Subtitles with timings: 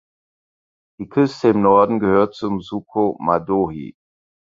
[0.99, 3.93] Die Küste im Norden gehört zum Suco Madohi.